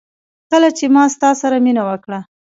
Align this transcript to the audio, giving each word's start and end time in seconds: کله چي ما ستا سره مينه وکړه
کله 0.51 0.69
چي 0.77 0.85
ما 0.95 1.03
ستا 1.15 1.29
سره 1.41 1.57
مينه 1.65 1.83
وکړه 1.87 2.19